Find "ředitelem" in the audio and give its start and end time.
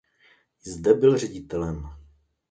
1.17-1.89